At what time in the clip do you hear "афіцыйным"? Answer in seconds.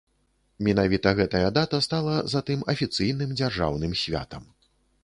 2.75-3.39